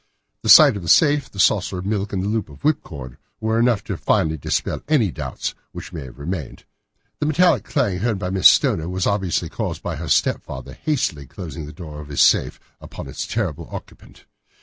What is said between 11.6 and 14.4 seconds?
the door of his safe upon its terrible occupant.